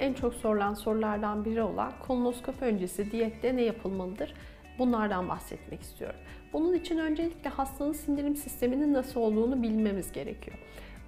en 0.00 0.14
çok 0.14 0.34
sorulan 0.34 0.74
sorulardan 0.74 1.44
biri 1.44 1.62
olan 1.62 1.92
kolonoskopi 2.06 2.64
öncesi 2.64 3.10
diyette 3.10 3.56
ne 3.56 3.62
yapılmalıdır? 3.62 4.34
Bunlardan 4.78 5.28
bahsetmek 5.28 5.82
istiyorum. 5.82 6.20
Bunun 6.52 6.74
için 6.74 6.98
öncelikle 6.98 7.50
hastanın 7.50 7.92
sindirim 7.92 8.36
sisteminin 8.36 8.94
nasıl 8.94 9.20
olduğunu 9.20 9.62
bilmemiz 9.62 10.12
gerekiyor. 10.12 10.58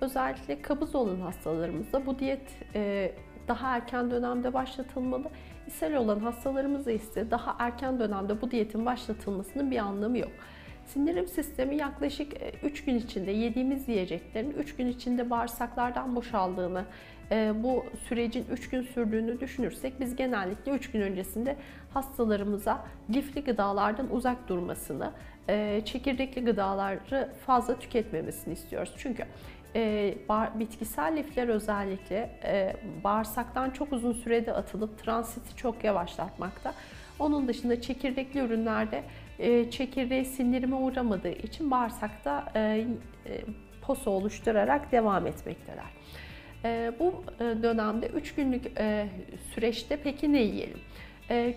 Özellikle 0.00 0.62
kabız 0.62 0.94
olan 0.94 1.20
hastalarımızda 1.20 2.06
bu 2.06 2.18
diyet 2.18 2.42
e, 2.74 3.12
daha 3.48 3.76
erken 3.76 4.10
dönemde 4.10 4.54
başlatılmalı. 4.54 5.30
İshal 5.66 5.92
olan 5.92 6.18
hastalarımızda 6.18 6.90
ise 6.90 7.30
daha 7.30 7.56
erken 7.58 7.98
dönemde 7.98 8.40
bu 8.40 8.50
diyetin 8.50 8.86
başlatılmasının 8.86 9.70
bir 9.70 9.78
anlamı 9.78 10.18
yok. 10.18 10.32
Sindirim 10.86 11.26
sistemi 11.26 11.76
yaklaşık 11.76 12.32
3 12.62 12.80
e, 12.80 12.84
gün 12.84 12.98
içinde 12.98 13.30
yediğimiz 13.30 13.88
yiyeceklerin 13.88 14.50
3 14.50 14.76
gün 14.76 14.86
içinde 14.86 15.30
bağırsaklardan 15.30 16.16
boşaldığını, 16.16 16.84
bu 17.54 17.84
sürecin 18.08 18.46
3 18.50 18.68
gün 18.68 18.82
sürdüğünü 18.82 19.40
düşünürsek 19.40 20.00
biz 20.00 20.16
genellikle 20.16 20.72
3 20.72 20.90
gün 20.90 21.00
öncesinde 21.00 21.56
hastalarımıza 21.94 22.84
lifli 23.10 23.44
gıdalardan 23.44 24.14
uzak 24.14 24.48
durmasını, 24.48 25.12
e, 25.48 25.82
çekirdekli 25.84 26.44
gıdaları 26.44 27.32
fazla 27.46 27.78
tüketmemesini 27.78 28.54
istiyoruz. 28.54 28.94
Çünkü 28.96 29.24
bitkisel 30.54 31.16
lifler 31.16 31.48
özellikle 31.48 32.30
bağırsaktan 33.04 33.70
çok 33.70 33.92
uzun 33.92 34.12
sürede 34.12 34.52
atılıp 34.52 34.98
transiti 34.98 35.56
çok 35.56 35.84
yavaşlatmakta. 35.84 36.74
Onun 37.18 37.48
dışında 37.48 37.80
çekirdekli 37.80 38.40
ürünlerde 38.40 39.02
e, 39.38 39.70
çekirdeği 39.70 40.24
sindirime 40.24 40.76
uğramadığı 40.76 41.32
için 41.32 41.70
bağırsakta 41.70 42.52
e, 42.54 42.60
e, 42.60 42.86
posa 43.82 44.10
oluşturarak 44.10 44.92
devam 44.92 45.26
etmekteler. 45.26 45.90
Bu 47.00 47.24
dönemde 47.38 48.06
3 48.06 48.34
günlük 48.34 48.64
süreçte 49.54 49.98
peki 50.04 50.32
ne 50.32 50.42
yiyelim? 50.42 50.78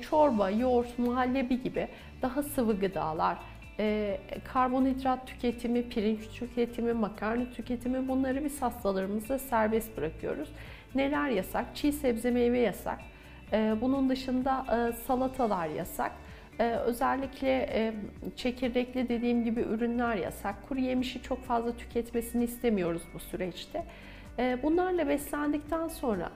Çorba, 0.01 0.49
yoğurt, 0.49 0.99
muhallebi 0.99 1.63
gibi 1.63 1.87
daha 2.21 2.43
sıvı 2.43 2.79
gıdalar, 2.79 3.37
karbonhidrat 4.53 5.27
tüketimi, 5.27 5.89
pirinç 5.89 6.19
tüketimi, 6.33 6.93
makarna 6.93 7.51
tüketimi 7.51 8.07
bunları 8.07 8.43
biz 8.45 8.61
hastalarımıza 8.61 9.39
serbest 9.39 9.97
bırakıyoruz. 9.97 10.49
Neler 10.95 11.29
yasak? 11.29 11.65
Çiğ 11.75 11.91
sebze 11.91 12.31
meyve 12.31 12.59
yasak. 12.59 12.99
Bunun 13.81 14.09
dışında 14.09 14.65
salatalar 15.07 15.67
yasak. 15.67 16.11
Ee, 16.59 16.63
özellikle 16.63 17.69
e, 17.73 17.93
çekirdekli 18.35 19.09
dediğim 19.09 19.43
gibi 19.43 19.61
ürünler 19.61 20.15
yasak. 20.15 20.67
Kuru 20.67 20.79
yemişi 20.79 21.21
çok 21.21 21.43
fazla 21.43 21.77
tüketmesini 21.77 22.43
istemiyoruz 22.43 23.01
bu 23.13 23.19
süreçte. 23.19 23.83
Ee, 24.39 24.57
bunlarla 24.63 25.07
beslendikten 25.07 25.87
sonra 25.87 26.29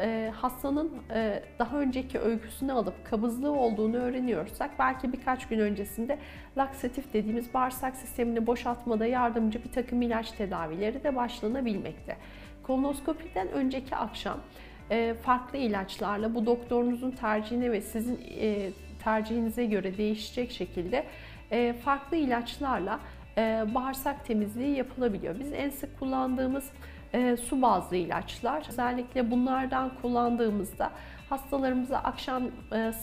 e, 0.00 0.32
hastanın 0.36 0.92
e, 1.14 1.42
daha 1.58 1.78
önceki 1.78 2.18
öyküsünü 2.18 2.72
alıp 2.72 3.04
kabızlığı 3.04 3.52
olduğunu 3.52 3.96
öğreniyorsak 3.96 4.70
belki 4.78 5.12
birkaç 5.12 5.48
gün 5.48 5.58
öncesinde 5.58 6.18
laksatif 6.58 7.12
dediğimiz 7.12 7.54
bağırsak 7.54 7.96
sistemini 7.96 8.46
boşaltmada 8.46 9.06
yardımcı 9.06 9.64
bir 9.64 9.72
takım 9.72 10.02
ilaç 10.02 10.32
tedavileri 10.32 11.04
de 11.04 11.16
başlanabilmekte. 11.16 12.16
Kolonoskopiden 12.62 13.48
önceki 13.48 13.96
akşam 13.96 14.38
farklı 15.22 15.58
ilaçlarla 15.58 16.34
bu 16.34 16.46
doktorunuzun 16.46 17.10
tercihine 17.10 17.72
ve 17.72 17.80
sizin 17.80 18.20
tercihinize 19.04 19.66
göre 19.66 19.96
değişecek 19.96 20.50
şekilde 20.50 21.04
e, 21.50 21.72
farklı 21.72 22.16
ilaçlarla 22.16 23.00
e, 23.38 23.64
bağırsak 23.74 24.26
temizliği 24.26 24.76
yapılabiliyor. 24.76 25.40
Biz 25.40 25.52
en 25.52 25.70
sık 25.70 25.98
kullandığımız 25.98 26.70
e, 27.14 27.36
su 27.36 27.62
bazlı 27.62 27.96
ilaçlar. 27.96 28.66
Özellikle 28.68 29.30
bunlardan 29.30 29.90
kullandığımızda 30.02 30.90
hastalarımıza 31.30 31.98
akşam 31.98 32.42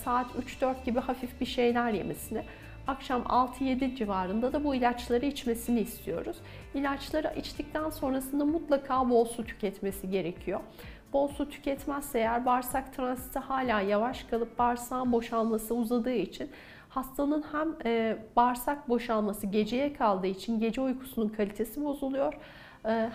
saat 0.04 0.26
3-4 0.60 0.84
gibi 0.84 1.00
hafif 1.00 1.40
bir 1.40 1.46
şeyler 1.46 1.92
yemesini, 1.92 2.42
akşam 2.86 3.22
6-7 3.22 3.96
civarında 3.96 4.52
da 4.52 4.64
bu 4.64 4.74
ilaçları 4.74 5.26
içmesini 5.26 5.80
istiyoruz. 5.80 6.36
İlaçları 6.74 7.32
içtikten 7.36 7.90
sonrasında 7.90 8.44
mutlaka 8.44 9.10
bol 9.10 9.24
su 9.24 9.44
tüketmesi 9.44 10.10
gerekiyor. 10.10 10.60
Bol 11.12 11.28
su 11.28 11.48
tüketmezse 11.48 12.18
eğer 12.18 12.46
bağırsak 12.46 12.96
transiti 12.96 13.38
hala 13.38 13.80
yavaş 13.80 14.22
kalıp 14.22 14.58
bağırsağın 14.58 15.12
boşalması 15.12 15.74
uzadığı 15.74 16.12
için 16.12 16.50
hastanın 16.88 17.44
hem 17.52 17.68
e, 17.84 18.18
bağırsak 18.36 18.88
boşalması 18.88 19.46
geceye 19.46 19.92
kaldığı 19.92 20.26
için 20.26 20.60
gece 20.60 20.80
uykusunun 20.80 21.28
kalitesi 21.28 21.84
bozuluyor 21.84 22.32
e, 22.34 22.38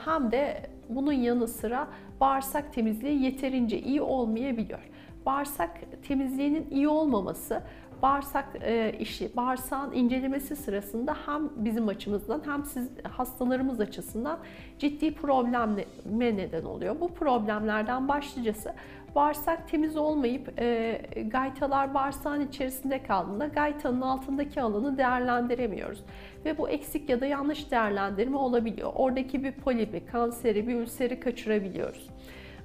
hem 0.06 0.32
de 0.32 0.70
bunun 0.90 1.12
yanı 1.12 1.48
sıra 1.48 1.88
bağırsak 2.20 2.74
temizliği 2.74 3.24
yeterince 3.24 3.80
iyi 3.80 4.02
olmayabiliyor. 4.02 4.80
Bağırsak 5.26 5.70
temizliğinin 6.08 6.68
iyi 6.72 6.88
olmaması 6.88 7.64
bağırsak 8.02 8.46
e, 8.62 8.96
işi, 9.00 9.36
bağırsağın 9.36 9.94
incelemesi 9.94 10.56
sırasında 10.56 11.16
hem 11.26 11.50
bizim 11.56 11.88
açımızdan 11.88 12.42
hem 12.46 12.66
siz 12.66 12.90
hastalarımız 13.04 13.80
açısından 13.80 14.40
ciddi 14.80 15.14
probleme 15.16 16.38
neden 16.38 16.64
oluyor. 16.64 17.00
Bu 17.00 17.14
problemlerden 17.14 18.08
başlıcası 18.08 18.74
bağırsak 19.16 19.68
temiz 19.68 19.98
olmayıp 19.98 20.62
e, 20.62 21.02
gaytalar 21.32 21.94
bağırsağın 21.94 22.48
içerisinde 22.48 23.04
kaldığında 23.04 23.48
gaytanın 23.48 24.02
altındaki 24.02 24.62
alanı 24.62 24.98
değerlendiremiyoruz. 24.98 26.04
Ve 26.46 26.58
bu 26.58 26.70
eksik 26.70 27.10
ya 27.10 27.22
da 27.22 27.26
yanlış 27.26 27.72
değerlendirme 27.72 28.38
olabiliyor. 28.38 28.92
Oradaki 28.96 29.44
bir 29.44 29.52
polibi, 29.52 30.06
kanseri, 30.06 30.68
bir 30.68 30.76
ülseri 30.76 31.20
kaçırabiliyoruz. 31.20 32.10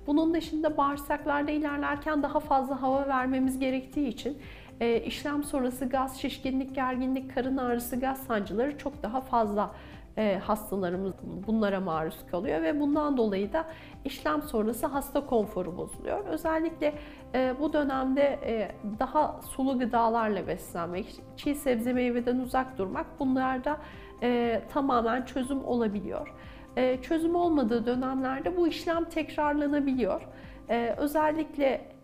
Bunun 0.07 0.35
dışında 0.35 0.77
bağırsaklarda 0.77 1.51
ilerlerken 1.51 2.23
daha 2.23 2.41
fazla 2.41 2.83
hava 2.83 3.09
vermemiz 3.09 3.59
gerektiği 3.59 4.09
için 4.09 4.39
e, 4.81 5.01
işlem 5.01 5.45
sonrası 5.45 5.89
gaz, 5.89 6.21
şişkinlik, 6.21 6.75
gerginlik, 6.75 7.35
karın 7.35 7.57
ağrısı, 7.57 8.01
gaz 8.01 8.19
sancıları 8.19 8.79
çok 8.79 9.03
daha 9.03 9.21
fazla 9.21 9.71
e, 10.17 10.39
hastalarımız 10.45 11.13
bunlara 11.47 11.81
maruz 11.81 12.17
kalıyor 12.31 12.63
ve 12.63 12.81
bundan 12.81 13.17
dolayı 13.17 13.53
da 13.53 13.65
işlem 14.05 14.43
sonrası 14.43 14.87
hasta 14.87 15.27
konforu 15.27 15.77
bozuluyor. 15.77 16.27
Özellikle 16.27 16.95
e, 17.35 17.55
bu 17.61 17.73
dönemde 17.73 18.23
e, 18.23 18.73
daha 18.99 19.41
sulu 19.43 19.79
gıdalarla 19.79 20.47
beslenmek, 20.47 21.17
çiğ 21.37 21.55
sebze 21.55 21.93
meyveden 21.93 22.39
uzak 22.39 22.79
durmak 22.79 23.07
bunlarda 23.21 23.79
e, 24.23 24.63
tamamen 24.73 25.25
çözüm 25.25 25.65
olabiliyor. 25.65 26.35
E, 26.77 27.03
çözüm 27.03 27.35
olmadığı 27.35 27.87
dönemlerde 27.87 28.57
bu 28.57 28.69
işlem 28.69 29.05
tekrarlanabiliyor. 29.05 30.29
E, 30.69 30.95
özellikle 30.99 31.96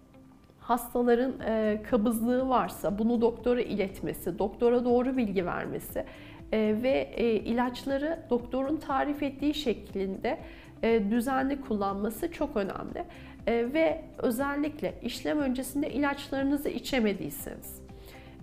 hastaların 0.72 1.32
e, 1.46 1.82
kabızlığı 1.90 2.48
varsa 2.48 2.98
bunu 2.98 3.20
doktora 3.20 3.60
iletmesi, 3.60 4.38
doktora 4.38 4.84
doğru 4.84 5.16
bilgi 5.16 5.46
vermesi 5.46 6.04
e, 6.52 6.76
ve 6.82 7.10
e, 7.16 7.34
ilaçları 7.34 8.18
doktorun 8.30 8.76
tarif 8.76 9.22
ettiği 9.22 9.54
şeklinde 9.54 10.38
e, 10.82 11.10
düzenli 11.10 11.60
kullanması 11.60 12.32
çok 12.32 12.56
önemli. 12.56 13.04
E, 13.46 13.72
ve 13.72 14.02
özellikle 14.18 14.94
işlem 15.02 15.38
öncesinde 15.38 15.90
ilaçlarınızı 15.90 16.68
içemediyseniz, 16.68 17.82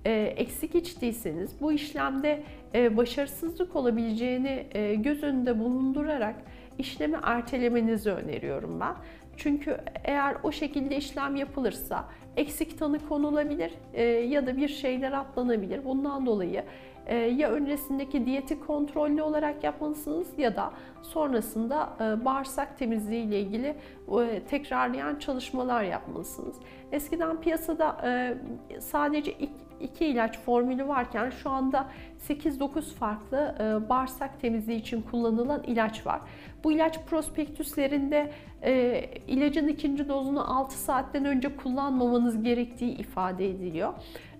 e, 0.06 0.11
eksik 0.38 0.75
içtiyseniz 0.75 1.51
bu 1.61 1.72
işlemde 1.72 2.44
e, 2.75 2.97
başarısızlık 2.97 3.75
olabileceğini 3.75 4.66
e, 4.72 4.96
göz 4.96 5.23
önünde 5.23 5.59
bulundurarak 5.59 6.35
işlemi 6.79 7.17
ertelemenizi 7.23 8.12
öneriyorum 8.12 8.79
ben. 8.79 8.95
Çünkü 9.38 9.78
eğer 10.03 10.38
o 10.44 10.51
şekilde 10.51 10.97
işlem 10.97 11.35
yapılırsa 11.35 12.06
eksik 12.38 12.79
tanı 12.79 13.07
konulabilir 13.07 13.72
e, 13.93 14.03
ya 14.03 14.47
da 14.47 14.58
bir 14.58 14.67
şeyler 14.67 15.11
atlanabilir. 15.11 15.85
Bundan 15.85 16.26
dolayı 16.26 16.64
e, 17.08 17.16
ya 17.16 17.52
öncesindeki 17.52 18.26
diyeti 18.26 18.59
kontrollü 18.59 19.22
olarak 19.22 19.64
yapmalısınız 19.64 20.28
ya 20.37 20.55
da 20.55 20.72
sonrasında 21.02 21.90
e, 21.99 22.26
bağırsak 22.26 22.78
temizliği 22.78 23.25
ile 23.25 23.40
ilgili 23.40 23.75
e, 24.22 24.41
tekrarlayan 24.49 25.16
çalışmalar 25.16 25.84
yapmalısınız. 25.84 26.55
Eskiden 26.91 27.41
piyasada 27.41 27.97
sadece 28.79 29.35
iki 29.81 30.05
ilaç 30.05 30.40
formülü 30.40 30.87
varken 30.87 31.29
şu 31.29 31.49
anda 31.49 31.87
8-9 32.28 32.81
farklı 32.81 33.55
bağırsak 33.90 34.41
temizliği 34.41 34.79
için 34.79 35.02
kullanılan 35.02 35.64
ilaç 35.64 36.05
var. 36.05 36.22
Bu 36.64 36.72
ilaç 36.72 36.99
prospektüslerinde 37.05 38.31
ilacın 39.28 39.67
ikinci 39.67 40.09
dozunu 40.09 40.58
6 40.58 40.78
saatten 40.78 41.26
önce 41.26 41.55
kullanmamanız 41.55 42.43
gerektiği 42.43 42.97
ifade 42.97 43.49
ediliyor. 43.49 43.93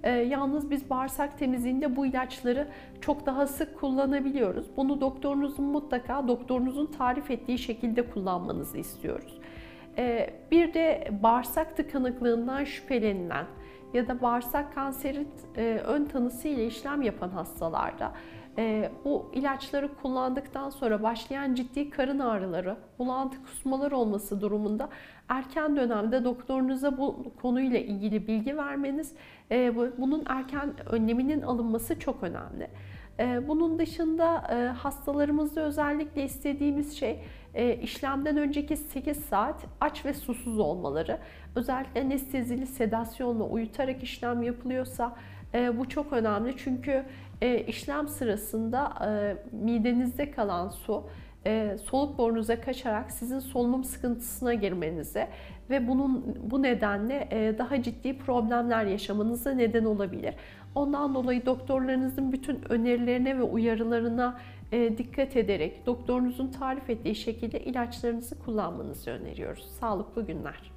E, 0.04 0.12
yalnız 0.12 0.72
biz 0.72 0.90
bağırsak 0.90 1.40
temizliğinde 1.40 1.96
bu 1.96 2.06
ilaçları 2.06 2.68
çok 3.02 3.26
daha 3.26 3.48
sık 3.48 3.80
kullanabiliyoruz. 3.80 4.66
Bunu 4.78 5.02
doktorunuzun 5.02 5.66
mutlaka 5.66 6.28
doktorunuzun 6.28 6.86
tarif 6.86 7.32
ettiği 7.32 7.58
şekilde 7.58 8.10
kullanmanızı 8.10 8.78
istiyoruz. 8.78 9.38
E, 9.98 10.34
bir 10.52 10.74
de 10.74 11.08
bağırsak 11.24 11.78
tıkanıklığından 11.78 12.64
şüphelenilen 12.64 13.46
ya 13.94 14.08
da 14.08 14.22
bağırsak 14.22 14.76
kanseri 14.76 15.28
e, 15.58 15.82
ön 15.86 16.06
tanısı 16.06 16.48
ile 16.48 16.66
işlem 16.66 17.02
yapan 17.02 17.30
hastalarda 17.30 18.12
E, 18.58 18.92
bu 19.06 19.32
ilaçları 19.34 19.90
kullandıktan 20.02 20.70
sonra 20.70 21.04
başlayan 21.04 21.56
ciddi 21.56 21.90
karın 21.90 22.20
ağrıları, 22.20 22.78
bulantı 23.00 23.44
kusmalar 23.44 23.92
olması 23.92 24.42
durumunda 24.42 24.90
erken 25.30 25.76
dönemde 25.76 26.24
doktorunuza 26.24 26.98
bu 26.98 27.24
konuyla 27.42 27.80
ilgili 27.80 28.28
bilgi 28.28 28.58
vermeniz, 28.58 29.14
e, 29.52 29.76
bunun 29.98 30.24
erken 30.28 30.74
önleminin 30.90 31.42
alınması 31.42 32.00
çok 32.00 32.24
önemli. 32.24 32.70
E, 33.20 33.48
bunun 33.48 33.80
dışında 33.80 34.48
e, 34.52 34.68
hastalarımızda 34.68 35.62
özellikle 35.62 36.24
istediğimiz 36.24 36.98
şey 36.98 37.20
e, 37.54 37.76
işlemden 37.76 38.38
önceki 38.38 38.78
8 38.78 39.18
saat 39.18 39.66
aç 39.82 40.06
ve 40.06 40.14
susuz 40.14 40.60
olmaları. 40.60 41.20
Özellikle 41.56 42.02
anestezili 42.02 42.68
sedasyonla 42.68 43.44
uyutarak 43.44 44.04
işlem 44.04 44.44
yapılıyorsa 44.44 45.16
bu 45.74 45.90
çok 45.90 46.14
önemli 46.14 46.56
çünkü 46.58 47.06
işlem 47.68 48.08
sırasında 48.08 48.94
midenizde 49.52 50.32
kalan 50.32 50.70
su 50.70 51.04
soluk 51.84 52.18
borunuza 52.18 52.62
kaçarak 52.62 53.12
sizin 53.12 53.40
solunum 53.40 53.84
sıkıntısına 53.84 54.54
girmenize 54.54 55.28
ve 55.70 55.88
bunun 55.88 56.38
bu 56.52 56.64
nedenle 56.64 57.56
daha 57.58 57.84
ciddi 57.84 58.18
problemler 58.18 58.86
yaşamanıza 58.86 59.52
neden 59.52 59.86
olabilir. 59.86 60.36
Ondan 60.76 61.16
dolayı 61.16 61.46
doktorlarınızın 61.46 62.32
bütün 62.32 62.72
önerilerine 62.72 63.38
ve 63.38 63.44
uyarılarına 63.44 64.40
dikkat 64.72 65.38
ederek 65.38 65.86
doktorunuzun 65.86 66.48
tarif 66.48 66.90
ettiği 66.90 67.16
şekilde 67.16 67.60
ilaçlarınızı 67.60 68.40
kullanmanızı 68.40 69.12
öneriyoruz. 69.12 69.66
Sağlıklı 69.80 70.26
günler. 70.26 70.72